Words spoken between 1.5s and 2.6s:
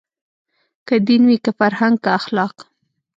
فرهنګ که اخلاق